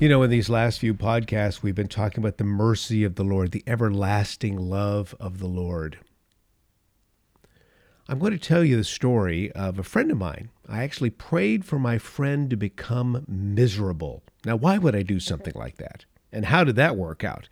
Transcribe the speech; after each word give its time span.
You 0.00 0.08
know, 0.08 0.22
in 0.22 0.30
these 0.30 0.48
last 0.48 0.78
few 0.78 0.94
podcasts, 0.94 1.60
we've 1.60 1.74
been 1.74 1.88
talking 1.88 2.22
about 2.22 2.36
the 2.36 2.44
mercy 2.44 3.02
of 3.02 3.16
the 3.16 3.24
Lord, 3.24 3.50
the 3.50 3.64
everlasting 3.66 4.56
love 4.56 5.12
of 5.18 5.40
the 5.40 5.48
Lord. 5.48 5.98
I'm 8.08 8.20
going 8.20 8.30
to 8.30 8.38
tell 8.38 8.62
you 8.62 8.76
the 8.76 8.84
story 8.84 9.50
of 9.52 9.76
a 9.76 9.82
friend 9.82 10.12
of 10.12 10.16
mine. 10.16 10.50
I 10.68 10.84
actually 10.84 11.10
prayed 11.10 11.64
for 11.64 11.80
my 11.80 11.98
friend 11.98 12.48
to 12.48 12.56
become 12.56 13.24
miserable. 13.26 14.22
Now, 14.44 14.54
why 14.54 14.78
would 14.78 14.94
I 14.94 15.02
do 15.02 15.18
something 15.18 15.54
like 15.56 15.78
that? 15.78 16.04
And 16.30 16.44
how 16.44 16.62
did 16.62 16.76
that 16.76 16.94
work 16.96 17.24
out? 17.24 17.48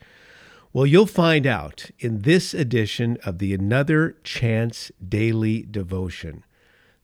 Well, 0.72 0.86
you'll 0.86 1.06
find 1.06 1.48
out 1.48 1.90
in 1.98 2.22
this 2.22 2.54
edition 2.54 3.18
of 3.24 3.38
the 3.38 3.54
Another 3.54 4.18
Chance 4.22 4.92
Daily 5.04 5.62
Devotion. 5.68 6.44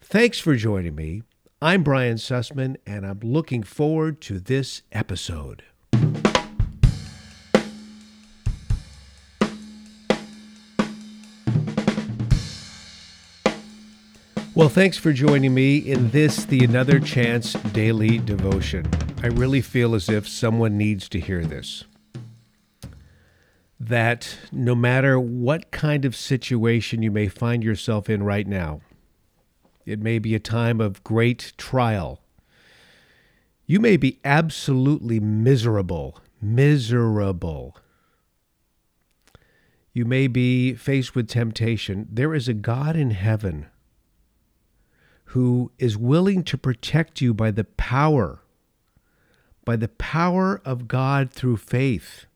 Thanks 0.01 0.39
for 0.39 0.55
joining 0.55 0.95
me. 0.95 1.25
I'm 1.65 1.85
Brian 1.85 2.17
Sussman, 2.17 2.75
and 2.85 3.07
I'm 3.07 3.21
looking 3.23 3.63
forward 3.63 4.21
to 4.23 4.41
this 4.41 4.83
episode. 4.91 5.63
Well, 14.57 14.69
thanks 14.69 14.99
for 14.99 15.13
joining 15.13 15.55
me 15.55 15.77
in 15.77 16.11
this, 16.11 16.45
the 16.45 16.65
Another 16.65 16.99
Chance 16.99 17.53
Daily 17.53 18.19
Devotion. 18.19 18.91
I 19.23 19.29
really 19.29 19.61
feel 19.61 19.95
as 19.95 20.09
if 20.09 20.27
someone 20.27 20.77
needs 20.77 21.09
to 21.11 21.21
hear 21.21 21.45
this. 21.45 21.85
That 23.79 24.37
no 24.51 24.75
matter 24.75 25.21
what 25.21 25.71
kind 25.71 26.05
of 26.05 26.17
situation 26.17 27.03
you 27.03 27.13
may 27.13 27.29
find 27.29 27.63
yourself 27.63 28.11
in 28.11 28.25
right 28.25 28.49
now, 28.49 28.81
it 29.85 30.01
may 30.01 30.19
be 30.19 30.35
a 30.35 30.41
time 30.41 30.81
of 30.81 31.03
great 31.05 31.53
trial. 31.57 32.21
You 33.67 33.81
may 33.81 33.97
be 33.97 34.21
absolutely 34.25 35.21
miserable, 35.21 36.19
miserable. 36.41 37.77
You 39.93 40.05
may 40.05 40.27
be 40.27 40.75
faced 40.75 41.15
with 41.15 41.29
temptation. 41.29 42.09
There 42.11 42.35
is 42.35 42.49
a 42.49 42.55
God 42.55 42.97
in 42.97 43.11
heaven 43.11 43.67
who 45.27 45.73
is 45.79 45.97
willing 45.97 46.45
to 46.45 46.59
protect 46.59 47.21
you 47.21 47.33
by 47.33 47.51
the 47.51 47.65
power, 47.65 48.41
by 49.65 49.77
the 49.77 49.89
power 49.89 50.61
of 50.65 50.89
God 50.89 51.31
through 51.31 51.57
faith. 51.57 52.27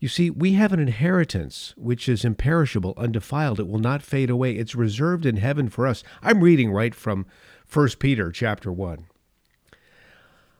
You 0.00 0.08
see, 0.08 0.30
we 0.30 0.54
have 0.54 0.72
an 0.72 0.80
inheritance 0.80 1.74
which 1.76 2.08
is 2.08 2.24
imperishable, 2.24 2.94
undefiled. 2.96 3.60
It 3.60 3.68
will 3.68 3.78
not 3.78 4.02
fade 4.02 4.30
away. 4.30 4.56
It's 4.56 4.74
reserved 4.74 5.26
in 5.26 5.36
heaven 5.36 5.68
for 5.68 5.86
us. 5.86 6.02
I'm 6.22 6.42
reading 6.42 6.72
right 6.72 6.94
from 6.94 7.26
1 7.70 7.88
Peter 7.98 8.32
chapter 8.32 8.72
1. 8.72 9.04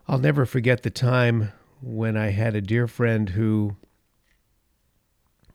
I'll 0.07 0.19
never 0.19 0.45
forget 0.45 0.83
the 0.83 0.91
time 0.91 1.53
when 1.81 2.19
I 2.19 2.31
had 2.31 2.55
a 2.55 2.61
dear 2.61 2.87
friend 2.87 3.31
who 3.31 3.77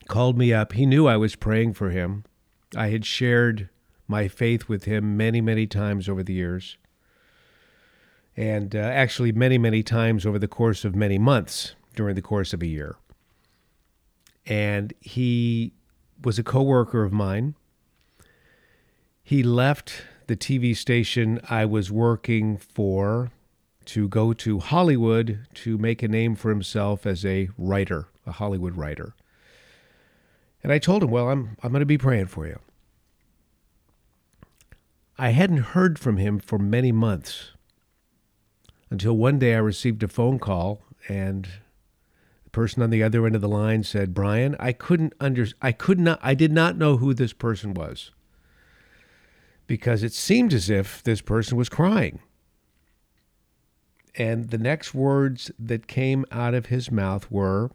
called 0.08 0.36
me 0.36 0.52
up. 0.52 0.73
He 0.73 0.88
knew 0.88 1.05
I 1.05 1.17
was 1.17 1.36
praying 1.36 1.73
for 1.75 1.92
him. 1.92 2.25
I 2.75 2.88
had 2.88 3.05
shared 3.05 3.70
my 4.08 4.27
faith 4.27 4.67
with 4.67 4.86
him 4.86 5.16
many, 5.16 5.42
many 5.42 5.67
times 5.67 6.09
over 6.09 6.23
the 6.23 6.33
years. 6.33 6.77
And 8.36 8.75
uh, 8.75 8.80
actually, 8.80 9.31
many, 9.31 9.59
many 9.59 9.83
times 9.83 10.25
over 10.25 10.39
the 10.39 10.47
course 10.47 10.86
of 10.86 10.95
many 10.95 11.20
months 11.20 11.75
during 11.95 12.16
the 12.16 12.22
course 12.22 12.52
of 12.52 12.64
a 12.64 12.67
year 12.67 12.95
and 14.45 14.93
he 15.01 15.73
was 16.23 16.39
a 16.39 16.43
coworker 16.43 17.03
of 17.03 17.11
mine. 17.11 17.55
He 19.23 19.43
left 19.43 20.03
the 20.27 20.35
TV 20.35 20.75
station 20.75 21.39
I 21.49 21.65
was 21.65 21.91
working 21.91 22.57
for 22.57 23.31
to 23.85 24.07
go 24.07 24.33
to 24.33 24.59
Hollywood 24.59 25.47
to 25.53 25.77
make 25.77 26.02
a 26.02 26.07
name 26.07 26.35
for 26.35 26.49
himself 26.49 27.05
as 27.05 27.25
a 27.25 27.49
writer, 27.57 28.07
a 28.25 28.31
Hollywood 28.31 28.75
writer. 28.75 29.13
And 30.63 30.71
I 30.71 30.80
told 30.80 31.03
him, 31.03 31.11
"Well, 31.11 31.30
I'm 31.30 31.58
I'm 31.61 31.71
going 31.71 31.81
to 31.81 31.86
be 31.86 31.97
praying 31.97 32.27
for 32.27 32.47
you." 32.47 32.59
I 35.17 35.30
hadn't 35.30 35.73
heard 35.73 35.97
from 35.97 36.17
him 36.17 36.39
for 36.39 36.59
many 36.59 36.91
months 36.91 37.52
until 38.89 39.15
one 39.15 39.39
day 39.39 39.55
I 39.55 39.59
received 39.59 40.03
a 40.03 40.08
phone 40.08 40.39
call 40.39 40.81
and 41.08 41.47
person 42.55 42.82
on 42.82 42.89
the 42.89 43.04
other 43.04 43.26
end 43.26 43.36
of 43.36 43.42
the 43.42 43.49
line 43.49 43.83
said, 43.83 44.14
"Brian, 44.14 44.55
I 44.61 44.71
couldn't 44.71 45.14
under 45.20 45.45
I 45.61 45.73
could 45.73 45.99
not 45.99 46.20
I 46.23 46.33
did 46.33 46.54
not 46.54 46.77
know 46.77 46.95
who 46.95 47.14
this 47.14 47.33
person 47.33 47.73
was." 47.73 48.11
Because 49.67 50.04
it 50.04 50.14
seemed 50.14 50.54
as 50.54 50.70
if 50.70 51.04
this 51.04 51.20
person 51.20 51.58
was 51.58 51.67
crying. 51.67 52.20
And 54.15 54.52
the 54.52 54.58
next 54.58 54.94
words 54.94 55.52
that 55.60 55.88
came 55.88 56.23
out 56.32 56.54
of 56.54 56.67
his 56.67 56.89
mouth 56.89 57.30
were, 57.30 57.71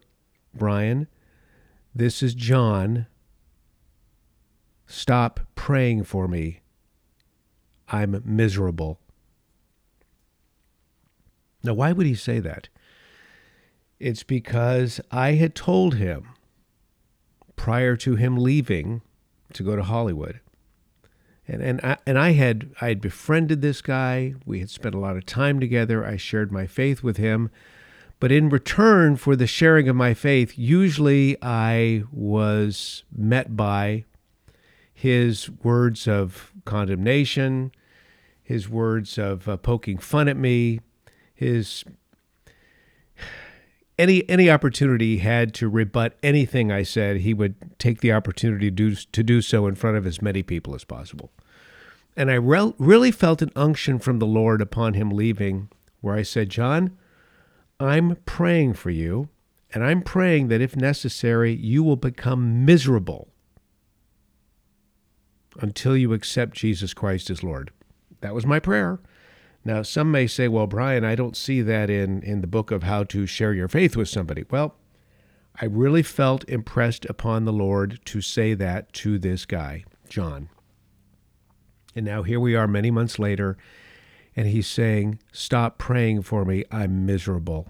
"Brian, 0.51 1.07
this 1.93 2.23
is 2.23 2.33
John. 2.33 3.05
Stop 4.87 5.41
praying 5.53 6.05
for 6.05 6.27
me. 6.27 6.61
I'm 7.89 8.19
miserable." 8.25 8.99
Now, 11.63 11.75
why 11.75 11.91
would 11.91 12.07
he 12.07 12.15
say 12.15 12.39
that? 12.39 12.69
It's 14.01 14.23
because 14.23 14.99
I 15.11 15.33
had 15.33 15.53
told 15.53 15.95
him 15.95 16.29
prior 17.55 17.95
to 17.97 18.15
him 18.15 18.35
leaving 18.35 19.03
to 19.53 19.61
go 19.61 19.75
to 19.75 19.83
Hollywood. 19.83 20.39
And 21.47 21.61
and 21.61 21.79
I, 21.83 21.97
and 22.07 22.17
I 22.17 22.31
had 22.31 22.71
I 22.81 22.87
had 22.87 22.99
befriended 22.99 23.61
this 23.61 23.79
guy. 23.79 24.33
We 24.43 24.59
had 24.59 24.71
spent 24.71 24.95
a 24.95 24.99
lot 24.99 25.17
of 25.17 25.27
time 25.27 25.59
together. 25.59 26.03
I 26.03 26.17
shared 26.17 26.51
my 26.51 26.65
faith 26.65 27.03
with 27.03 27.17
him. 27.17 27.51
But 28.19 28.31
in 28.31 28.49
return 28.49 29.17
for 29.17 29.35
the 29.35 29.45
sharing 29.45 29.87
of 29.87 29.95
my 29.95 30.15
faith, 30.15 30.57
usually 30.57 31.37
I 31.39 32.03
was 32.11 33.03
met 33.15 33.55
by 33.55 34.05
his 34.91 35.47
words 35.63 36.07
of 36.07 36.51
condemnation, 36.65 37.71
his 38.41 38.67
words 38.67 39.19
of 39.19 39.47
uh, 39.47 39.57
poking 39.57 39.99
fun 39.99 40.27
at 40.27 40.37
me, 40.37 40.79
his 41.35 41.83
any 44.01 44.27
any 44.27 44.49
opportunity 44.49 45.17
he 45.17 45.17
had 45.19 45.53
to 45.55 45.69
rebut 45.69 46.17
anything 46.23 46.71
I 46.71 46.81
said, 46.81 47.17
he 47.17 47.33
would 47.33 47.55
take 47.77 48.01
the 48.01 48.11
opportunity 48.11 48.67
to 48.67 48.71
do, 48.71 48.95
to 48.95 49.23
do 49.23 49.41
so 49.41 49.67
in 49.67 49.75
front 49.75 49.97
of 49.97 50.07
as 50.07 50.21
many 50.21 50.41
people 50.41 50.73
as 50.73 50.83
possible. 50.83 51.31
And 52.17 52.31
I 52.31 52.35
re- 52.35 52.73
really 52.79 53.11
felt 53.11 53.41
an 53.41 53.51
unction 53.55 53.99
from 53.99 54.17
the 54.17 54.25
Lord 54.25 54.59
upon 54.59 54.95
him 54.95 55.11
leaving, 55.11 55.69
where 56.01 56.15
I 56.15 56.23
said, 56.23 56.49
John, 56.49 56.97
I'm 57.79 58.17
praying 58.25 58.73
for 58.73 58.89
you, 58.89 59.29
and 59.71 59.83
I'm 59.83 60.01
praying 60.01 60.47
that 60.47 60.61
if 60.61 60.75
necessary, 60.75 61.53
you 61.53 61.83
will 61.83 61.95
become 61.95 62.65
miserable 62.65 63.29
until 65.59 65.95
you 65.95 66.13
accept 66.13 66.55
Jesus 66.55 66.93
Christ 66.93 67.29
as 67.29 67.43
Lord. 67.43 67.71
That 68.21 68.33
was 68.33 68.45
my 68.45 68.59
prayer. 68.59 68.99
Now, 69.63 69.83
some 69.83 70.11
may 70.11 70.25
say, 70.25 70.47
well, 70.47 70.67
Brian, 70.67 71.03
I 71.03 71.15
don't 71.15 71.37
see 71.37 71.61
that 71.61 71.89
in, 71.89 72.23
in 72.23 72.41
the 72.41 72.47
book 72.47 72.71
of 72.71 72.83
how 72.83 73.03
to 73.05 73.27
share 73.27 73.53
your 73.53 73.67
faith 73.67 73.95
with 73.95 74.09
somebody. 74.09 74.43
Well, 74.49 74.75
I 75.59 75.65
really 75.65 76.01
felt 76.01 76.47
impressed 76.49 77.05
upon 77.05 77.45
the 77.45 77.53
Lord 77.53 77.99
to 78.05 78.21
say 78.21 78.53
that 78.55 78.91
to 78.93 79.19
this 79.19 79.45
guy, 79.45 79.83
John. 80.09 80.49
And 81.95 82.05
now 82.05 82.23
here 82.23 82.39
we 82.39 82.55
are 82.55 82.67
many 82.67 82.89
months 82.89 83.19
later, 83.19 83.57
and 84.35 84.47
he's 84.47 84.67
saying, 84.67 85.19
Stop 85.31 85.77
praying 85.77 86.23
for 86.23 86.45
me. 86.45 86.63
I'm 86.71 87.05
miserable. 87.05 87.69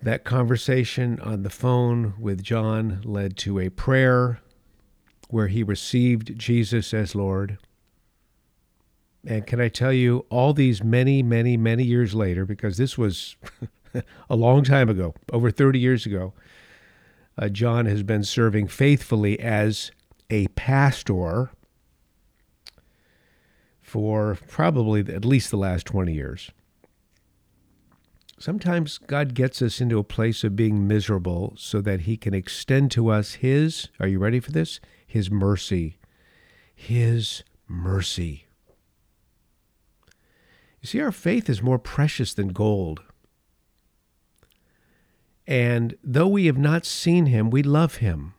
That 0.00 0.24
conversation 0.24 1.18
on 1.20 1.42
the 1.42 1.50
phone 1.50 2.14
with 2.18 2.42
John 2.42 3.02
led 3.04 3.36
to 3.38 3.58
a 3.58 3.68
prayer 3.68 4.40
where 5.28 5.48
he 5.48 5.62
received 5.62 6.38
Jesus 6.38 6.94
as 6.94 7.14
Lord. 7.14 7.58
And 9.26 9.46
can 9.46 9.60
I 9.60 9.68
tell 9.68 9.92
you, 9.92 10.24
all 10.30 10.52
these 10.52 10.84
many, 10.84 11.22
many, 11.22 11.56
many 11.56 11.82
years 11.82 12.14
later, 12.14 12.44
because 12.44 12.76
this 12.76 12.96
was 12.96 13.36
a 14.30 14.36
long 14.36 14.62
time 14.62 14.88
ago, 14.88 15.14
over 15.32 15.50
30 15.50 15.78
years 15.78 16.06
ago, 16.06 16.32
uh, 17.38 17.48
John 17.48 17.86
has 17.86 18.02
been 18.02 18.24
serving 18.24 18.68
faithfully 18.68 19.38
as 19.40 19.90
a 20.30 20.46
pastor 20.48 21.50
for 23.82 24.36
probably 24.48 25.00
at 25.00 25.24
least 25.24 25.50
the 25.50 25.56
last 25.56 25.86
20 25.86 26.12
years. 26.12 26.50
Sometimes 28.38 28.98
God 28.98 29.32
gets 29.32 29.62
us 29.62 29.80
into 29.80 29.98
a 29.98 30.04
place 30.04 30.44
of 30.44 30.56
being 30.56 30.86
miserable 30.86 31.54
so 31.56 31.80
that 31.80 32.02
he 32.02 32.16
can 32.16 32.34
extend 32.34 32.90
to 32.90 33.08
us 33.08 33.34
his, 33.34 33.88
are 33.98 34.08
you 34.08 34.18
ready 34.18 34.40
for 34.40 34.52
this? 34.52 34.78
His 35.16 35.30
mercy. 35.30 35.96
His 36.74 37.42
mercy. 37.66 38.44
You 40.82 40.86
see, 40.88 41.00
our 41.00 41.10
faith 41.10 41.48
is 41.48 41.62
more 41.62 41.78
precious 41.78 42.34
than 42.34 42.48
gold. 42.48 43.02
And 45.46 45.96
though 46.04 46.28
we 46.28 46.44
have 46.44 46.58
not 46.58 46.84
seen 46.84 47.26
him, 47.26 47.48
we 47.48 47.62
love 47.62 47.96
him. 47.96 48.34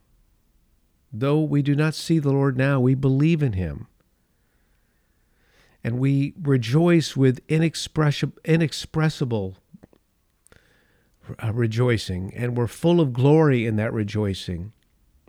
Though 1.12 1.42
we 1.42 1.64
do 1.64 1.74
not 1.76 1.96
see 1.96 2.20
the 2.20 2.30
Lord 2.30 2.60
now, 2.60 2.80
we 2.80 2.94
believe 2.94 3.42
in 3.42 3.54
him. 3.54 3.88
And 5.84 5.98
we 5.98 6.36
rejoice 6.40 7.18
with 7.18 7.42
inexpressible, 7.48 8.38
inexpressible 8.46 9.58
uh, 11.42 11.54
rejoicing, 11.54 12.36
and 12.36 12.56
we're 12.56 12.68
full 12.68 13.02
of 13.02 13.14
glory 13.14 13.66
in 13.66 13.78
that 13.78 13.94
rejoicing 13.94 14.74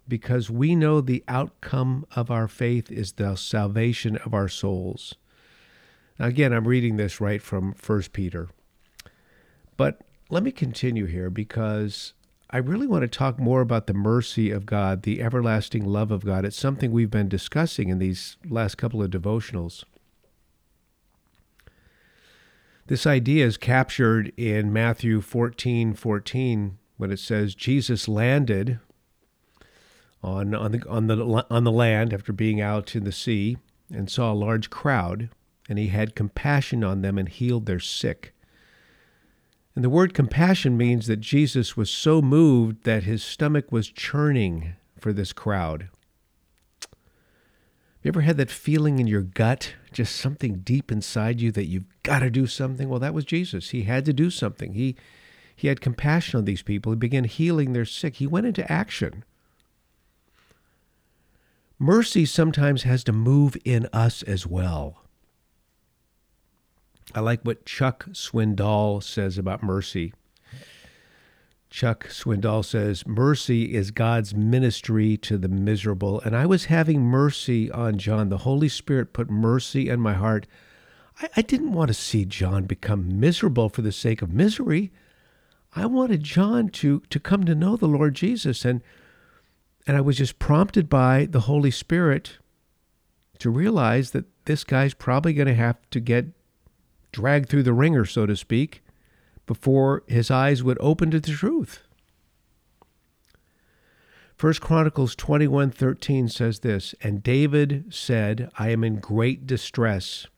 because 0.09 0.51
we 0.51 0.75
know 0.75 1.01
the 1.01 1.23
outcome 1.29 2.07
of 2.17 2.31
our 2.31 2.49
faith 2.49 2.91
is 2.91 3.13
the 3.13 3.37
salvation 3.37 4.17
of 4.19 4.33
our 4.33 4.49
souls. 4.49 5.15
Now, 6.19 6.27
again, 6.27 6.53
I'm 6.53 6.67
reading 6.67 6.97
this 6.97 7.21
right 7.21 7.43
from 7.43 7.75
1 7.75 8.03
Peter. 8.13 8.49
But 9.77 10.01
let 10.31 10.43
me 10.43 10.51
continue 10.51 11.07
here 11.07 11.31
because 11.31 12.15
I 12.51 12.59
really 12.59 12.87
want 12.87 13.03
to 13.03 13.09
talk 13.09 13.39
more 13.39 13.61
about 13.61 13.87
the 13.87 13.95
mercy 13.95 14.51
of 14.51 14.67
God, 14.67 15.03
the 15.03 15.23
everlasting 15.23 15.85
love 15.85 16.11
of 16.11 16.25
God. 16.25 16.45
It's 16.45 16.57
something 16.57 16.91
we've 16.91 17.11
been 17.11 17.29
discussing 17.29 17.91
in 17.91 17.99
these 17.99 18.37
last 18.49 18.77
couple 18.77 19.03
of 19.03 19.11
devotionals. 19.11 19.85
This 22.87 23.07
idea 23.07 23.45
is 23.45 23.59
captured 23.59 24.33
in 24.39 24.73
Matthew 24.73 25.21
14 25.21 25.93
14 25.93 26.79
when 26.97 27.11
it 27.13 27.19
says 27.19 27.55
Jesus 27.55 28.09
landed 28.09 28.81
on, 30.23 30.55
on, 30.55 30.73
the, 30.73 30.89
on, 30.89 31.07
the, 31.07 31.47
on 31.51 31.65
the 31.65 31.73
land 31.73 32.13
after 32.13 32.33
being 32.33 32.61
out 32.61 32.95
in 32.97 33.05
the 33.05 33.13
sea 33.13 33.57
and 33.93 34.11
saw 34.11 34.33
a 34.33 34.35
large 34.35 34.71
crowd, 34.71 35.31
and 35.69 35.79
he 35.79 35.89
had 35.89 36.15
compassion 36.15 36.83
on 36.83 37.03
them 37.03 37.19
and 37.19 37.29
healed 37.29 37.67
their 37.67 37.81
sick. 37.81 38.35
And 39.75 39.85
the 39.85 39.91
word 39.91 40.13
compassion 40.13 40.77
means 40.77 41.07
that 41.07 41.21
Jesus 41.21 41.77
was 41.77 41.91
so 41.91 42.21
moved 42.21 42.85
that 42.85 43.05
his 43.05 43.23
stomach 43.23 43.71
was 43.71 43.89
churning 43.89 44.75
for 44.99 45.13
this 45.13 45.33
crowd. 45.33 45.89
You 48.03 48.09
ever 48.09 48.23
had 48.23 48.37
that 48.39 48.51
feeling 48.51 48.99
in 48.99 49.07
your 49.07 49.23
gut, 49.23 49.75
just 49.93 50.17
something 50.17 50.61
deep 50.61 50.91
inside 50.91 51.41
you 51.41 51.53
that 51.53 51.67
you've 51.67 51.85
got 52.03 52.21
to 52.21 52.31
do 52.31 52.47
something? 52.47 52.89
Well, 52.89 53.01
that 53.01 53.15
was 53.15 53.25
Jesus. 53.25 53.71
He 53.71 53.83
had 53.83 54.05
to 54.07 54.13
do 54.13 54.31
something. 54.31 54.75
He 54.75 54.97
he 55.55 55.67
had 55.67 55.81
compassion 55.81 56.39
on 56.39 56.45
these 56.45 56.63
people. 56.63 56.93
He 56.93 56.97
began 56.97 57.25
healing 57.25 57.73
their 57.73 57.85
sick. 57.85 58.17
He 58.17 58.29
went 58.29 58.47
into 58.47 58.71
action. 58.71 59.25
Mercy 61.79 62.27
sometimes 62.27 62.83
has 62.83 63.05
to 63.05 63.13
move 63.13 63.57
in 63.65 63.89
us 63.93 64.23
as 64.25 64.47
well. 64.47 65.05
I 67.15 67.21
like 67.21 67.43
what 67.43 67.65
Chuck 67.65 68.07
Swindoll 68.13 69.03
says 69.03 69.39
about 69.39 69.63
mercy. 69.63 70.13
Chuck 71.71 72.09
Swindoll 72.09 72.65
says, 72.65 73.07
Mercy 73.07 73.75
is 73.75 73.91
God's 73.91 74.35
ministry 74.35 75.17
to 75.19 75.37
the 75.39 75.49
miserable. 75.49 76.21
And 76.23 76.35
I 76.35 76.47
was 76.47 76.67
having 76.67 77.03
mercy 77.03 77.71
on 77.71 77.99
John. 77.99 78.29
The 78.29 78.39
Holy 78.39 78.69
Spirit 78.69 79.13
put 79.13 79.31
mercy 79.31 79.89
in 79.89 80.01
my 80.01 80.15
heart. 80.15 80.47
I, 81.21 81.29
I, 81.37 81.43
didn't 81.43 81.73
want 81.73 81.89
to 81.89 81.95
see 81.95 82.25
John 82.25 82.65
become 82.65 83.21
miserable 83.21 83.69
for 83.69 83.83
the 83.83 83.93
sake 83.93 84.23
of 84.23 84.33
misery. 84.33 84.91
I 85.77 85.87
wanted 85.87 86.23
John 86.23 86.71
to, 86.71 87.03
to 87.11 87.21
come 87.21 87.45
to 87.45 87.55
know 87.55 87.77
the 87.77 87.87
Lord 87.87 88.15
Jesus. 88.15 88.65
And 88.65 88.83
and 89.87 89.97
I 89.97 90.01
was 90.01 90.19
just 90.19 90.39
prompted 90.39 90.89
by 90.89 91.27
the 91.27 91.41
Holy 91.41 91.71
Spirit 91.71 92.39
to 93.39 93.51
realize 93.51 94.11
that 94.11 94.27
this 94.45 94.65
guy's 94.65 94.95
probably 94.95 95.33
going 95.33 95.49
to 95.49 95.55
have 95.55 95.79
to 95.91 96.01
get 96.01 96.27
dragged 97.13 97.49
through 97.49 97.63
the 97.63 97.73
wringer, 97.73 98.05
so 98.05 98.27
to 98.27 98.37
speak, 98.37 98.83
before 99.47 100.03
his 100.07 100.31
eyes 100.31 100.63
would 100.63 100.79
open 100.81 101.11
to 101.11 101.21
the 101.21 101.33
truth. 101.33 101.81
First 104.37 104.61
Chronicles 104.61 105.17
21:13 105.17 106.31
says 106.31 106.61
this, 106.61 106.95
and 107.03 107.23
David 107.23 107.87
said, 107.91 108.51
I 108.59 108.71
am 108.71 108.85
in 108.85 109.01
great 109.01 109.47
distress. 109.47 110.29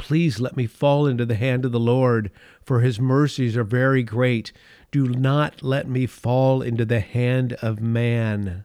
Please 0.00 0.40
let 0.40 0.56
me 0.56 0.66
fall 0.66 1.06
into 1.06 1.26
the 1.26 1.34
hand 1.34 1.66
of 1.66 1.72
the 1.72 1.78
Lord, 1.78 2.30
for 2.64 2.80
his 2.80 2.98
mercies 2.98 3.54
are 3.54 3.64
very 3.64 4.02
great. 4.02 4.50
Do 4.90 5.06
not 5.06 5.62
let 5.62 5.86
me 5.86 6.06
fall 6.06 6.62
into 6.62 6.86
the 6.86 7.00
hand 7.00 7.52
of 7.60 7.82
man. 7.82 8.64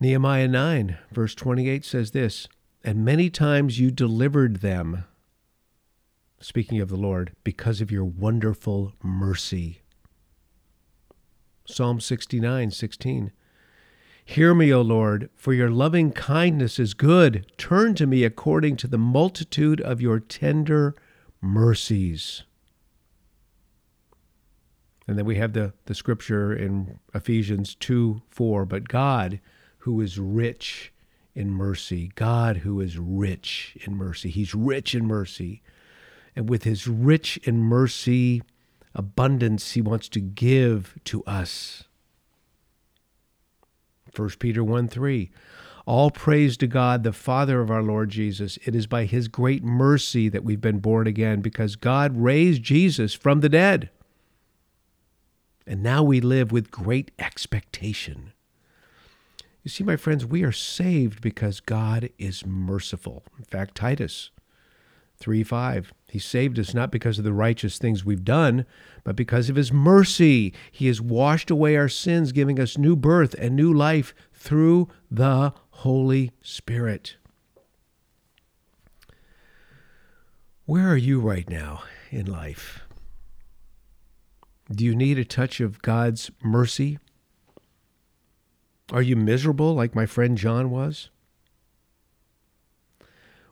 Nehemiah 0.00 0.48
9, 0.48 0.96
verse 1.12 1.34
28 1.34 1.84
says 1.84 2.12
this 2.12 2.48
And 2.82 3.04
many 3.04 3.28
times 3.28 3.78
you 3.78 3.90
delivered 3.90 4.56
them, 4.56 5.04
speaking 6.40 6.80
of 6.80 6.88
the 6.88 6.96
Lord, 6.96 7.32
because 7.44 7.82
of 7.82 7.92
your 7.92 8.06
wonderful 8.06 8.94
mercy. 9.02 9.82
Psalm 11.66 12.00
69, 12.00 12.70
16. 12.70 13.30
Hear 14.30 14.54
me, 14.54 14.72
O 14.72 14.80
Lord, 14.80 15.28
for 15.34 15.52
your 15.52 15.70
loving 15.70 16.12
kindness 16.12 16.78
is 16.78 16.94
good. 16.94 17.50
Turn 17.58 17.96
to 17.96 18.06
me 18.06 18.22
according 18.22 18.76
to 18.76 18.86
the 18.86 18.96
multitude 18.96 19.80
of 19.80 20.00
your 20.00 20.20
tender 20.20 20.94
mercies. 21.40 22.44
And 25.08 25.18
then 25.18 25.24
we 25.24 25.34
have 25.38 25.52
the, 25.52 25.72
the 25.86 25.96
scripture 25.96 26.54
in 26.54 27.00
Ephesians 27.12 27.74
2 27.74 28.22
4. 28.30 28.64
But 28.66 28.86
God, 28.86 29.40
who 29.78 30.00
is 30.00 30.16
rich 30.16 30.92
in 31.34 31.50
mercy, 31.50 32.12
God, 32.14 32.58
who 32.58 32.80
is 32.80 32.98
rich 32.98 33.76
in 33.84 33.96
mercy, 33.96 34.30
He's 34.30 34.54
rich 34.54 34.94
in 34.94 35.06
mercy. 35.06 35.60
And 36.36 36.48
with 36.48 36.62
His 36.62 36.86
rich 36.86 37.36
in 37.38 37.62
mercy 37.62 38.44
abundance, 38.94 39.72
He 39.72 39.82
wants 39.82 40.08
to 40.10 40.20
give 40.20 40.96
to 41.06 41.24
us. 41.24 41.88
1 44.14 44.30
Peter 44.38 44.62
1 44.64 44.88
3. 44.88 45.30
All 45.86 46.10
praise 46.10 46.56
to 46.58 46.66
God, 46.66 47.02
the 47.02 47.12
Father 47.12 47.60
of 47.60 47.70
our 47.70 47.82
Lord 47.82 48.10
Jesus. 48.10 48.58
It 48.64 48.74
is 48.74 48.86
by 48.86 49.04
His 49.06 49.28
great 49.28 49.64
mercy 49.64 50.28
that 50.28 50.44
we've 50.44 50.60
been 50.60 50.78
born 50.78 51.06
again 51.06 51.40
because 51.40 51.76
God 51.76 52.16
raised 52.16 52.62
Jesus 52.62 53.14
from 53.14 53.40
the 53.40 53.48
dead. 53.48 53.90
And 55.66 55.82
now 55.82 56.02
we 56.02 56.20
live 56.20 56.52
with 56.52 56.70
great 56.70 57.10
expectation. 57.18 58.32
You 59.62 59.70
see, 59.70 59.84
my 59.84 59.96
friends, 59.96 60.24
we 60.24 60.42
are 60.42 60.52
saved 60.52 61.20
because 61.20 61.60
God 61.60 62.10
is 62.18 62.46
merciful. 62.46 63.24
In 63.38 63.44
fact, 63.44 63.74
Titus 63.74 64.30
3 65.18 65.42
5, 65.42 65.92
He 66.10 66.18
saved 66.18 66.58
us 66.58 66.74
not 66.74 66.90
because 66.90 67.18
of 67.18 67.24
the 67.24 67.32
righteous 67.32 67.78
things 67.78 68.04
we've 68.04 68.24
done, 68.24 68.66
but 69.04 69.16
because 69.16 69.48
of 69.48 69.56
His 69.56 69.72
mercy. 69.72 70.52
He 70.70 70.88
has 70.88 71.00
washed 71.00 71.50
away 71.50 71.76
our 71.76 71.88
sins, 71.88 72.32
giving 72.32 72.58
us 72.58 72.76
new 72.76 72.96
birth 72.96 73.34
and 73.38 73.54
new 73.54 73.72
life 73.72 74.14
through 74.32 74.88
the 75.10 75.52
Holy 75.70 76.32
Spirit. 76.42 77.16
Where 80.66 80.88
are 80.88 80.96
you 80.96 81.20
right 81.20 81.48
now 81.48 81.82
in 82.10 82.26
life? 82.26 82.80
Do 84.70 84.84
you 84.84 84.94
need 84.94 85.18
a 85.18 85.24
touch 85.24 85.60
of 85.60 85.82
God's 85.82 86.30
mercy? 86.42 86.98
Are 88.92 89.02
you 89.02 89.16
miserable 89.16 89.74
like 89.74 89.94
my 89.94 90.06
friend 90.06 90.36
John 90.36 90.70
was? 90.70 91.10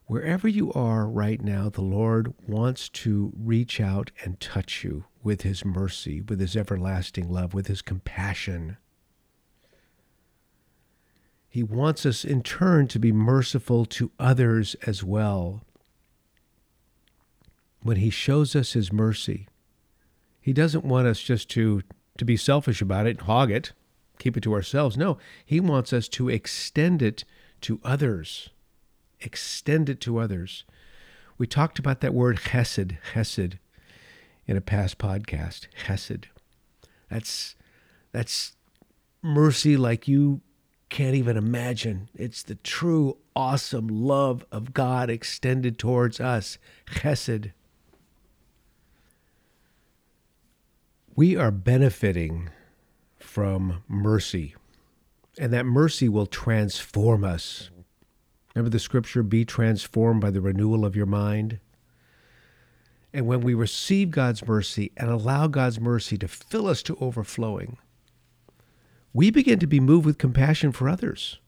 Wherever 0.09 0.49
you 0.49 0.73
are 0.73 1.07
right 1.07 1.41
now, 1.41 1.69
the 1.69 1.83
Lord 1.83 2.33
wants 2.47 2.89
to 2.89 3.31
reach 3.39 3.79
out 3.79 4.11
and 4.25 4.41
touch 4.41 4.83
you 4.83 5.05
with 5.23 5.43
His 5.43 5.67
mercy, 5.67 6.23
with 6.23 6.41
His 6.41 6.57
everlasting 6.57 7.31
love, 7.31 7.53
with 7.53 7.67
His 7.67 7.83
compassion. 7.83 8.79
He 11.47 11.63
wants 11.63 12.07
us 12.07 12.25
in 12.25 12.43
turn 12.43 12.89
to 12.89 12.99
be 12.99 13.13
merciful 13.13 13.85
to 13.85 14.11
others 14.19 14.75
as 14.87 15.05
well. 15.05 15.61
When 17.83 17.99
He 17.99 18.09
shows 18.09 18.57
us 18.57 18.73
His 18.73 18.91
mercy, 18.91 19.47
he 20.41 20.55
doesn't 20.55 20.87
want 20.87 21.07
us 21.07 21.21
just 21.21 21.51
to 21.51 21.83
to 22.17 22.25
be 22.25 22.39
selfish 22.39 22.81
about 22.81 23.07
it, 23.07 23.21
hog 23.21 23.51
it, 23.51 23.73
keep 24.19 24.35
it 24.35 24.43
to 24.45 24.55
ourselves. 24.55 24.97
No, 24.97 25.19
he 25.45 25.61
wants 25.61 25.93
us 25.93 26.09
to 26.09 26.31
extend 26.31 27.03
it 27.03 27.27
to 27.61 27.81
others. 27.85 28.49
Extend 29.21 29.89
it 29.89 30.01
to 30.03 30.19
others. 30.19 30.65
We 31.37 31.47
talked 31.47 31.79
about 31.79 32.01
that 32.01 32.15
word 32.15 32.39
chesed, 32.39 32.99
chesed, 33.13 33.59
in 34.47 34.57
a 34.57 34.61
past 34.61 34.99
podcast. 34.99 35.67
Chesed. 35.85 36.25
That's 37.11 37.55
that's 38.13 38.57
mercy 39.23 39.77
like 39.77 40.09
you 40.09 40.41
can't 40.89 41.15
even 41.15 41.37
imagine. 41.37 42.09
It's 42.15 42.43
the 42.43 42.55
true, 42.57 43.19
awesome 43.37 43.89
love 43.89 44.45
of 44.51 44.73
God 44.73 45.11
extended 45.11 45.79
towards 45.79 46.21
us. 46.21 46.59
Chesed. 46.87 47.53
we 51.19 51.35
are 51.35 51.51
benefiting 51.51 52.49
from 53.19 53.83
mercy, 53.89 54.55
and 55.37 55.53
that 55.53 55.67
mercy 55.67 56.09
will 56.09 56.27
transform 56.27 57.25
us. 57.25 57.71
Remember 58.59 58.71
the 58.71 58.81
scripture, 58.81 59.23
be 59.23 59.45
transformed 59.45 60.21
by 60.21 60.33
the 60.33 60.41
renewal 60.41 60.85
of 60.85 60.97
your 60.97 61.07
mind? 61.07 61.61
And 63.13 63.25
when 63.25 63.41
we 63.41 63.55
receive 63.55 64.11
God's 64.11 64.45
mercy 64.45 64.91
and 64.97 65.09
allow 65.09 65.47
God's 65.47 65.79
mercy 65.79 66.19
to 66.19 66.27
fill 66.27 66.67
us 66.67 66.83
to 66.83 66.99
overflowing, 67.01 67.79
we 69.13 69.31
begin 69.31 69.61
to 69.61 69.69
be 69.69 69.79
moved 69.79 70.05
with 70.05 70.19
compassion 70.19 70.73
for 70.73 70.89
others. 70.89 71.39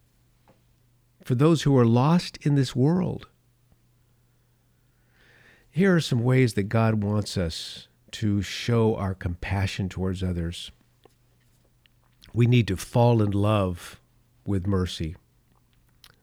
for 1.25 1.35
those 1.35 1.63
who 1.63 1.77
are 1.77 1.87
lost 1.87 2.39
in 2.43 2.55
this 2.55 2.75
world. 2.75 3.29
Here 5.71 5.95
are 5.95 6.01
some 6.01 6.23
ways 6.23 6.55
that 6.55 6.65
God 6.65 7.03
wants 7.03 7.37
us 7.37 7.89
to 8.13 8.43
show 8.43 8.97
our 8.97 9.15
compassion 9.15 9.89
towards 9.89 10.23
others. 10.23 10.73
We 12.33 12.47
need 12.47 12.67
to 12.69 12.77
fall 12.77 13.23
in 13.23 13.31
love 13.31 14.01
with 14.45 14.67
mercy. 14.67 15.17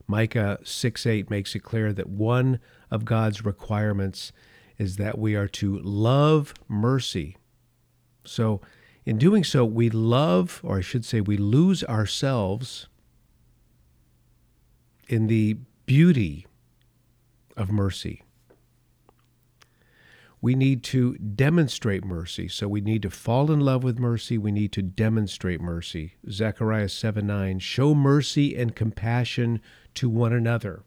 Micah 0.08 0.58
6 0.64 1.06
8 1.06 1.30
makes 1.30 1.54
it 1.54 1.60
clear 1.60 1.92
that 1.92 2.08
one 2.08 2.58
of 2.90 3.04
God's 3.04 3.44
requirements 3.44 4.32
is 4.78 4.96
that 4.96 5.18
we 5.18 5.36
are 5.36 5.48
to 5.48 5.78
love 5.78 6.54
mercy. 6.66 7.36
So, 8.24 8.60
in 9.04 9.18
doing 9.18 9.44
so, 9.44 9.64
we 9.64 9.90
love, 9.90 10.60
or 10.62 10.78
I 10.78 10.80
should 10.80 11.04
say, 11.04 11.20
we 11.20 11.36
lose 11.36 11.84
ourselves 11.84 12.88
in 15.08 15.26
the 15.26 15.56
beauty 15.86 16.46
of 17.56 17.70
mercy. 17.70 18.22
We 20.40 20.54
need 20.54 20.84
to 20.84 21.14
demonstrate 21.16 22.04
mercy. 22.04 22.46
So 22.46 22.68
we 22.68 22.80
need 22.80 23.02
to 23.02 23.10
fall 23.10 23.50
in 23.50 23.58
love 23.60 23.82
with 23.82 23.98
mercy. 23.98 24.38
We 24.38 24.52
need 24.52 24.70
to 24.72 24.82
demonstrate 24.82 25.60
mercy. 25.60 26.14
Zechariah 26.30 26.88
7 26.88 27.26
9, 27.26 27.58
show 27.58 27.94
mercy 27.94 28.56
and 28.56 28.76
compassion 28.76 29.60
to 29.98 30.08
one 30.08 30.32
another. 30.32 30.84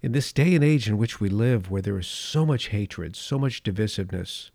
In 0.00 0.12
this 0.12 0.32
day 0.32 0.54
and 0.54 0.62
age 0.62 0.88
in 0.88 0.96
which 0.96 1.20
we 1.20 1.28
live, 1.28 1.68
where 1.68 1.82
there 1.82 1.98
is 1.98 2.06
so 2.06 2.46
much 2.46 2.68
hatred, 2.68 3.16
so 3.16 3.40
much 3.40 3.64
divisiveness, 3.64 4.50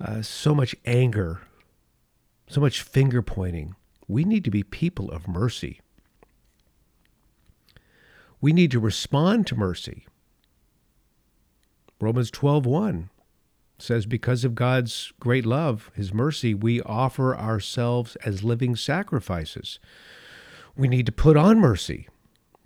uh, 0.00 0.22
so 0.22 0.56
much 0.56 0.74
anger, 0.84 1.42
so 2.48 2.60
much 2.60 2.82
finger 2.82 3.22
pointing, 3.22 3.76
we 4.08 4.24
need 4.24 4.42
to 4.42 4.50
be 4.50 4.64
people 4.64 5.08
of 5.12 5.28
mercy. 5.28 5.80
We 8.40 8.52
need 8.52 8.72
to 8.72 8.80
respond 8.80 9.46
to 9.48 9.56
mercy. 9.56 10.08
Romans 12.00 12.32
12:1 12.32 13.10
says 13.78 14.06
because 14.06 14.44
of 14.44 14.54
God's 14.54 15.12
great 15.20 15.46
love, 15.46 15.90
his 15.94 16.12
mercy, 16.12 16.54
we 16.54 16.82
offer 16.82 17.36
ourselves 17.36 18.16
as 18.24 18.44
living 18.44 18.76
sacrifices. 18.76 19.78
We 20.76 20.88
need 20.88 21.06
to 21.06 21.12
put 21.12 21.36
on 21.36 21.60
mercy, 21.60 22.08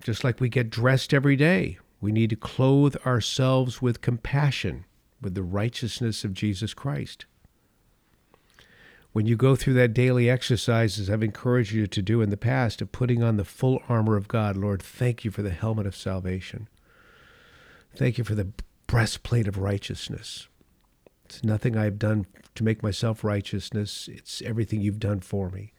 just 0.03 0.23
like 0.23 0.39
we 0.39 0.49
get 0.49 0.69
dressed 0.69 1.13
every 1.13 1.35
day. 1.35 1.77
We 2.01 2.11
need 2.11 2.31
to 2.31 2.35
clothe 2.35 2.95
ourselves 3.05 3.81
with 3.81 4.01
compassion, 4.01 4.85
with 5.21 5.35
the 5.35 5.43
righteousness 5.43 6.23
of 6.23 6.33
Jesus 6.33 6.73
Christ 6.73 7.25
when 9.13 9.27
you 9.27 9.35
go 9.35 9.55
through 9.55 9.75
that 9.75 9.93
daily 9.93 10.29
exercises 10.29 11.09
I've 11.09 11.23
encouraged 11.23 11.71
you 11.71 11.87
to 11.87 12.01
do 12.01 12.21
in 12.21 12.31
the 12.31 12.37
past 12.37 12.81
of 12.81 12.91
putting 12.91 13.23
on 13.23 13.37
the 13.37 13.45
full 13.45 13.81
armor 13.87 14.17
of 14.17 14.27
God, 14.27 14.57
Lord, 14.57 14.81
thank 14.81 15.23
you 15.23 15.31
for 15.31 15.43
the 15.43 15.51
helmet 15.51 15.85
of 15.85 15.95
salvation. 15.95 16.67
Thank 17.95 18.17
you 18.17 18.23
for 18.23 18.33
the 18.33 18.49
breastplate 18.87 19.47
of 19.47 19.59
righteousness. 19.59 20.47
It's 21.33 21.43
nothing 21.43 21.75
I've 21.75 21.99
done 21.99 22.27
to 22.55 22.63
make 22.63 22.83
myself 22.83 23.23
righteousness, 23.23 24.07
it's 24.11 24.41
everything 24.43 24.81
you've 24.81 24.99
done 24.99 25.19
for 25.19 25.49
me. 25.49 25.73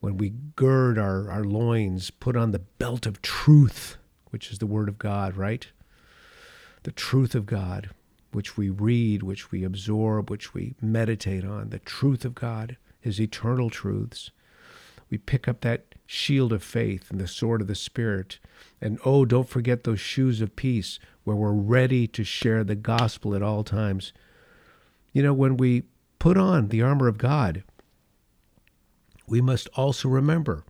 When 0.00 0.16
we 0.16 0.30
gird 0.56 0.98
our, 0.98 1.30
our 1.30 1.44
loins, 1.44 2.10
put 2.10 2.34
on 2.34 2.52
the 2.52 2.60
belt 2.60 3.04
of 3.04 3.20
truth, 3.20 3.98
which 4.30 4.50
is 4.50 4.58
the 4.58 4.66
word 4.66 4.88
of 4.88 4.98
God, 4.98 5.36
right? 5.36 5.66
The 6.84 6.92
truth 6.92 7.34
of 7.34 7.44
God 7.44 7.90
which 8.32 8.56
we 8.56 8.70
read, 8.70 9.22
which 9.22 9.50
we 9.50 9.64
absorb, 9.64 10.30
which 10.30 10.54
we 10.54 10.74
meditate 10.80 11.44
on, 11.44 11.70
the 11.70 11.78
truth 11.80 12.24
of 12.24 12.34
God, 12.34 12.76
His 13.00 13.20
eternal 13.20 13.70
truths. 13.70 14.30
We 15.10 15.18
pick 15.18 15.48
up 15.48 15.60
that 15.62 15.94
shield 16.06 16.52
of 16.52 16.62
faith 16.62 17.10
and 17.10 17.20
the 17.20 17.26
sword 17.26 17.60
of 17.60 17.66
the 17.66 17.74
Spirit. 17.74 18.38
And 18.80 18.98
oh, 19.04 19.24
don't 19.24 19.48
forget 19.48 19.84
those 19.84 20.00
shoes 20.00 20.40
of 20.40 20.54
peace 20.54 21.00
where 21.24 21.36
we're 21.36 21.52
ready 21.52 22.06
to 22.08 22.24
share 22.24 22.62
the 22.62 22.76
gospel 22.76 23.34
at 23.34 23.42
all 23.42 23.64
times. 23.64 24.12
You 25.12 25.22
know, 25.22 25.32
when 25.32 25.56
we 25.56 25.84
put 26.18 26.36
on 26.36 26.68
the 26.68 26.82
armor 26.82 27.08
of 27.08 27.18
God, 27.18 27.64
we 29.26 29.40
must 29.40 29.68
also 29.74 30.08
remember 30.08 30.64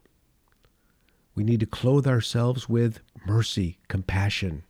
we 1.34 1.44
need 1.44 1.60
to 1.60 1.66
clothe 1.66 2.06
ourselves 2.06 2.68
with 2.68 3.00
mercy, 3.26 3.78
compassion, 3.88 4.62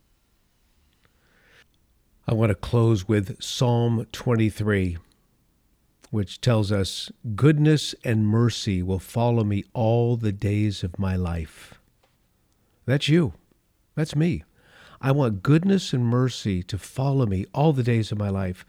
I 2.27 2.33
want 2.33 2.51
to 2.51 2.55
close 2.55 3.07
with 3.07 3.41
Psalm 3.43 4.05
23, 4.11 4.97
which 6.11 6.39
tells 6.39 6.71
us, 6.71 7.11
Goodness 7.35 7.95
and 8.03 8.25
mercy 8.25 8.83
will 8.83 8.99
follow 8.99 9.43
me 9.43 9.65
all 9.73 10.15
the 10.17 10.31
days 10.31 10.83
of 10.83 10.99
my 10.99 11.15
life. 11.15 11.81
That's 12.85 13.09
you. 13.09 13.33
That's 13.95 14.15
me. 14.15 14.43
I 15.01 15.11
want 15.11 15.41
goodness 15.41 15.93
and 15.93 16.05
mercy 16.05 16.61
to 16.63 16.77
follow 16.77 17.25
me 17.25 17.47
all 17.53 17.73
the 17.73 17.83
days 17.83 18.11
of 18.11 18.19
my 18.19 18.29
life. 18.29 18.65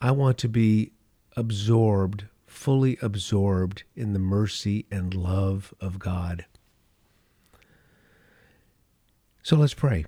I 0.00 0.10
want 0.10 0.38
to 0.38 0.48
be 0.48 0.92
absorbed, 1.36 2.26
fully 2.46 2.98
absorbed 3.00 3.84
in 3.96 4.12
the 4.12 4.18
mercy 4.18 4.86
and 4.90 5.14
love 5.14 5.72
of 5.80 5.98
God. 5.98 6.44
So 9.42 9.56
let's 9.56 9.74
pray. 9.74 10.04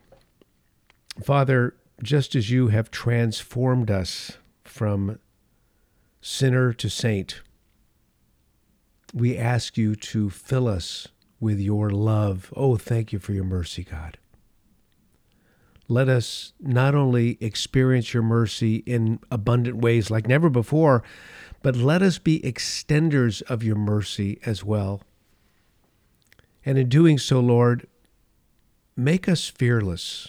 Father, 1.22 1.74
just 2.02 2.34
as 2.34 2.50
you 2.50 2.68
have 2.68 2.90
transformed 2.90 3.90
us 3.90 4.38
from 4.64 5.18
sinner 6.20 6.72
to 6.74 6.88
saint, 6.88 7.42
we 9.14 9.36
ask 9.38 9.76
you 9.78 9.94
to 9.96 10.28
fill 10.28 10.68
us 10.68 11.08
with 11.40 11.58
your 11.58 11.90
love. 11.90 12.52
Oh, 12.56 12.76
thank 12.76 13.12
you 13.12 13.18
for 13.18 13.32
your 13.32 13.44
mercy, 13.44 13.84
God. 13.84 14.18
Let 15.88 16.08
us 16.08 16.52
not 16.60 16.94
only 16.94 17.38
experience 17.40 18.12
your 18.12 18.22
mercy 18.22 18.76
in 18.86 19.20
abundant 19.30 19.76
ways 19.76 20.10
like 20.10 20.26
never 20.26 20.50
before, 20.50 21.02
but 21.62 21.76
let 21.76 22.02
us 22.02 22.18
be 22.18 22.40
extenders 22.40 23.42
of 23.42 23.62
your 23.62 23.76
mercy 23.76 24.40
as 24.44 24.64
well. 24.64 25.02
And 26.64 26.76
in 26.76 26.88
doing 26.88 27.18
so, 27.18 27.38
Lord, 27.38 27.86
make 28.96 29.28
us 29.28 29.46
fearless 29.46 30.28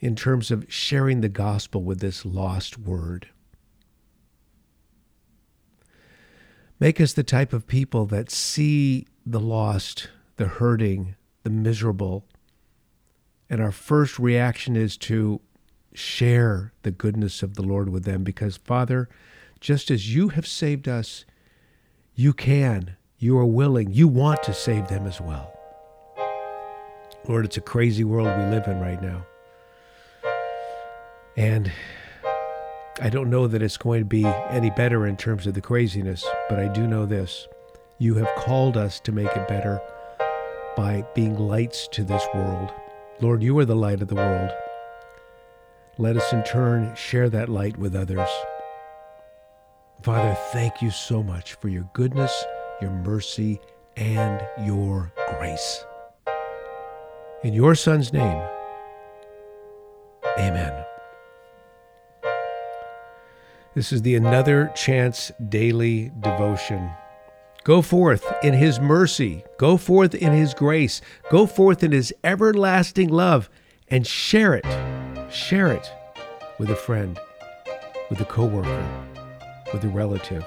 in 0.00 0.16
terms 0.16 0.50
of 0.50 0.64
sharing 0.68 1.20
the 1.20 1.28
gospel 1.28 1.82
with 1.82 2.00
this 2.00 2.24
lost 2.24 2.78
word. 2.78 3.28
Make 6.80 7.00
us 7.00 7.12
the 7.12 7.24
type 7.24 7.52
of 7.52 7.66
people 7.66 8.06
that 8.06 8.30
see 8.30 9.06
the 9.26 9.40
lost, 9.40 10.08
the 10.36 10.46
hurting, 10.46 11.16
the 11.42 11.50
miserable, 11.50 12.24
and 13.50 13.62
our 13.62 13.72
first 13.72 14.18
reaction 14.18 14.76
is 14.76 14.96
to 14.98 15.40
share 15.94 16.72
the 16.82 16.90
goodness 16.90 17.42
of 17.42 17.54
the 17.54 17.62
Lord 17.62 17.88
with 17.88 18.04
them 18.04 18.22
because, 18.22 18.56
Father, 18.56 19.08
just 19.60 19.90
as 19.90 20.14
you 20.14 20.28
have 20.28 20.46
saved 20.46 20.88
us, 20.88 21.24
you 22.14 22.32
can, 22.32 22.96
you 23.18 23.36
are 23.38 23.46
willing, 23.46 23.90
you 23.92 24.06
want 24.06 24.42
to 24.44 24.54
save 24.54 24.88
them 24.88 25.06
as 25.06 25.20
well. 25.20 25.52
Lord, 27.26 27.44
it's 27.44 27.56
a 27.56 27.62
crazy 27.62 28.04
world 28.04 28.26
we 28.26 28.44
live 28.44 28.66
in 28.66 28.80
right 28.80 29.02
now. 29.02 29.26
And 31.36 31.70
I 33.00 33.10
don't 33.10 33.30
know 33.30 33.46
that 33.46 33.62
it's 33.62 33.76
going 33.76 34.00
to 34.00 34.06
be 34.06 34.24
any 34.24 34.70
better 34.70 35.06
in 35.06 35.16
terms 35.16 35.46
of 35.46 35.54
the 35.54 35.60
craziness, 35.60 36.24
but 36.48 36.58
I 36.58 36.68
do 36.68 36.86
know 36.86 37.06
this. 37.06 37.46
You 37.98 38.14
have 38.14 38.28
called 38.36 38.76
us 38.76 39.00
to 39.00 39.12
make 39.12 39.28
it 39.28 39.48
better 39.48 39.80
by 40.76 41.04
being 41.14 41.38
lights 41.38 41.88
to 41.92 42.04
this 42.04 42.24
world. 42.34 42.72
Lord, 43.20 43.42
you 43.42 43.58
are 43.58 43.64
the 43.64 43.74
light 43.74 44.00
of 44.00 44.06
the 44.06 44.14
world. 44.14 44.50
Let 45.98 46.16
us 46.16 46.32
in 46.32 46.44
turn 46.44 46.94
share 46.94 47.28
that 47.30 47.48
light 47.48 47.76
with 47.76 47.96
others. 47.96 48.28
Father, 50.02 50.36
thank 50.52 50.80
you 50.80 50.92
so 50.92 51.24
much 51.24 51.54
for 51.54 51.68
your 51.68 51.90
goodness, 51.94 52.44
your 52.80 52.92
mercy, 52.92 53.60
and 53.96 54.40
your 54.64 55.12
grace. 55.36 55.84
In 57.42 57.52
your 57.52 57.74
Son's 57.74 58.12
name, 58.12 58.40
amen. 60.38 60.84
This 63.74 63.92
is 63.92 64.02
the 64.02 64.14
Another 64.14 64.70
Chance 64.76 65.32
Daily 65.48 66.12
Devotion. 66.20 66.88
Go 67.68 67.82
forth 67.82 68.24
in 68.42 68.54
His 68.54 68.80
mercy, 68.80 69.44
go 69.58 69.76
forth 69.76 70.14
in 70.14 70.32
His 70.32 70.54
grace, 70.54 71.02
go 71.30 71.44
forth 71.44 71.84
in 71.84 71.92
His 71.92 72.14
everlasting 72.24 73.10
love, 73.10 73.50
and 73.88 74.06
share 74.06 74.54
it. 74.54 74.64
Share 75.30 75.70
it 75.74 75.92
with 76.58 76.70
a 76.70 76.74
friend, 76.74 77.20
with 78.08 78.22
a 78.22 78.24
coworker, 78.24 78.88
with 79.70 79.84
a 79.84 79.88
relative. 79.88 80.46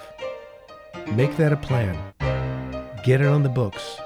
Make 1.11 1.37
that 1.37 1.53
a 1.53 1.57
plan. 1.57 1.95
Get 3.05 3.21
it 3.21 3.27
on 3.27 3.43
the 3.43 3.49
books. 3.49 3.99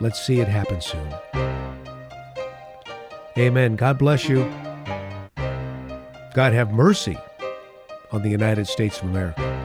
Let's 0.00 0.20
see 0.20 0.40
it 0.40 0.48
happen 0.48 0.80
soon. 0.80 1.14
Amen. 3.38 3.76
God 3.76 3.96
bless 3.96 4.28
you. 4.28 4.42
God 6.34 6.52
have 6.52 6.72
mercy 6.72 7.16
on 8.10 8.24
the 8.24 8.28
United 8.28 8.66
States 8.66 8.98
of 8.98 9.04
America. 9.04 9.63